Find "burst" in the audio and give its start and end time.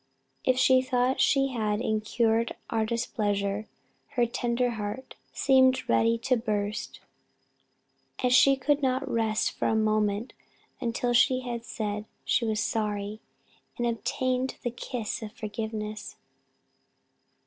6.37-7.01